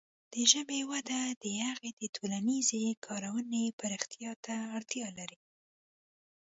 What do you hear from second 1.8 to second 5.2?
د ټولنیزې کارونې پراختیا ته اړتیا